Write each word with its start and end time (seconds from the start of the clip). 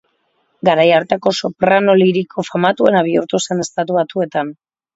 Garai 0.69 0.85
hartako 0.99 1.33
soprano 1.41 1.95
liriko 2.01 2.47
famatuena 2.49 3.05
bihurtu 3.11 3.43
zen 3.45 3.65
Estatu 3.69 4.01
Batuetan. 4.03 4.55